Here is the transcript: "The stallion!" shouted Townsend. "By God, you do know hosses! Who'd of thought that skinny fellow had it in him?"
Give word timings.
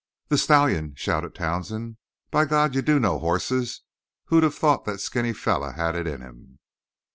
"The 0.29 0.37
stallion!" 0.39 0.95
shouted 0.95 1.35
Townsend. 1.35 1.97
"By 2.31 2.45
God, 2.45 2.73
you 2.73 2.81
do 2.81 2.99
know 2.99 3.19
hosses! 3.19 3.81
Who'd 4.29 4.43
of 4.43 4.55
thought 4.55 4.83
that 4.85 4.99
skinny 4.99 5.31
fellow 5.31 5.73
had 5.73 5.95
it 5.95 6.07
in 6.07 6.21
him?" 6.21 6.57